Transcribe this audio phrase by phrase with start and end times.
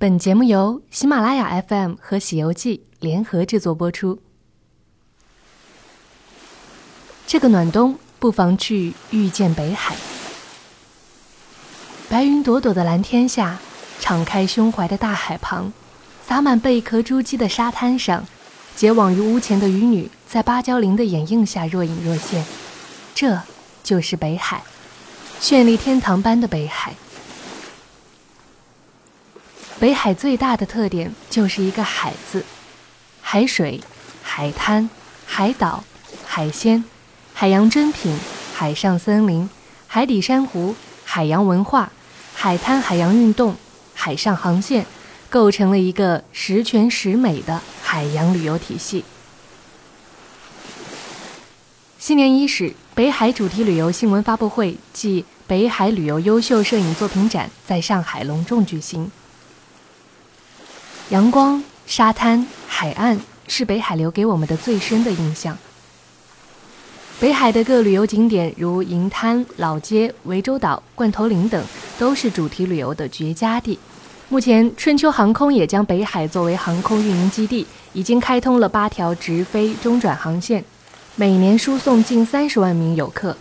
[0.00, 4.20] 本节目由喜马拉雅 FM 和《喜游记》联合制作播出。
[7.26, 9.96] 这个暖冬，不妨去遇见北海。
[12.08, 13.58] 白云朵朵的蓝天下，
[13.98, 15.72] 敞开胸怀的大海旁，
[16.24, 18.24] 洒满贝壳珠玑的沙滩上，
[18.76, 22.44] 结网于屋前的渔女在芭蕉林的掩映下若隐若现。
[23.16, 23.36] 这
[23.82, 24.62] 就是北海，
[25.40, 26.94] 绚丽天堂般的北海。
[29.80, 32.44] 北海最大的特点就是一个“海”字，
[33.20, 33.80] 海水、
[34.24, 34.90] 海滩、
[35.24, 35.84] 海岛、
[36.26, 36.82] 海鲜、
[37.32, 38.18] 海洋珍品、
[38.52, 39.48] 海上森林、
[39.86, 41.92] 海底珊瑚、海洋文化、
[42.34, 43.54] 海滩海洋运动、
[43.94, 44.84] 海上航线，
[45.30, 49.04] 构成了一个十全十美的海洋旅游体系。
[52.00, 59.08] 新年伊始，北海主题旅游新闻发布会暨北海旅游优秀摄影作品展在上海隆重举行。
[61.10, 65.56] 阳光、沙滩、海岸是北海留给我们的最深的印象。
[67.18, 71.64] 北海的各旅游景点如银滩、老街、涠洲岛、罐头岭等，
[71.98, 73.78] 都是主题旅游的绝佳地。
[74.28, 80.62] 目前，春秋航空也将北海作为航空运营基地，已经开通了八条直飞中转航线，
[81.16, 83.34] 每年输送近三十万名游客。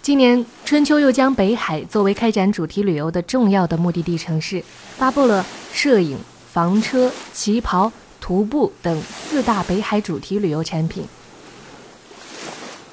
[0.00, 4.64] 今年春秋又将北海作为开展主题旅游的重要的目的地城市，
[4.96, 6.18] 发布了摄影、
[6.50, 11.04] 房车、旗袍、徒步等四大北海主题旅游产品。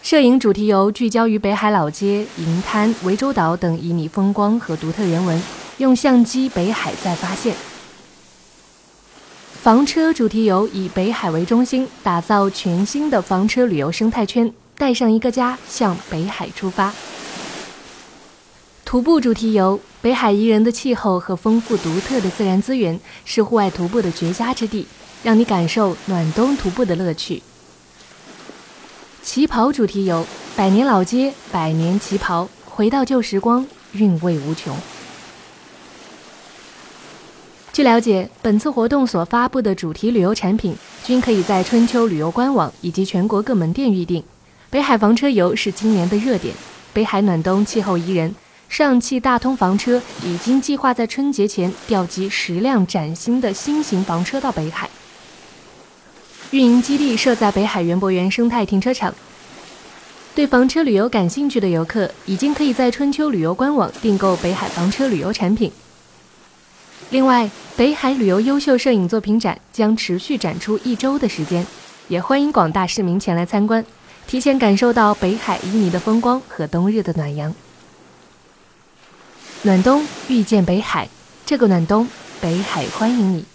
[0.03, 5.41] 摄影主题游聚焦于北海老街、银滩、涠洲岛等旖旎风光和独特人文，
[5.77, 7.55] 用相机北海再发现。
[9.61, 14.51] 房车主题游以北海为中心，打造全新的房车旅游生态圈。
[14.75, 16.91] 带上一个家，向北海出发。
[18.91, 24.85] 徒步主题游，北海宜人的气候和丰富独特的自然资源是户外徒步的绝佳之地，
[25.23, 27.41] 让你感受暖冬徒步的乐趣。
[29.23, 34.75] 旗袍主题游，百年老街，百年旗袍，回到旧时光，韵味无穷。
[37.71, 40.75] 据了解，本次活动所发布的主题旅游产品
[41.05, 44.21] 均可以在春秋旅游官网以及全国各门店预订。
[44.69, 46.53] 北海房车游是今年的热点。
[46.91, 48.35] 北海暖冬，气候宜人，
[48.71, 54.89] 上汽大通房车已经计划在春节前调集十辆崭新的新型房车到北海。
[56.51, 59.13] 运营基地设在北海园博园生态停车场。
[60.33, 65.69] 对房车旅游感兴趣的游客，已经可以在春秋旅游官网订购北海房车旅游产品。
[67.09, 71.67] 另外，北海旅游优秀摄影作品展将持续展出一周的时间，
[72.07, 73.85] 也欢迎广大市民前来参观。
[74.25, 77.53] 提前感受到北海旖旎的风光和冬日的暖阳。
[79.63, 81.07] 暖冬遇见北海，
[81.45, 82.07] 这个暖冬，
[82.39, 83.50] 北海欢迎你。